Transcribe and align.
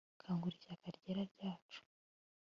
kangura 0.21 0.55
ishyaka 0.57 0.85
ryera, 0.95 1.23
ryacu 1.31 1.79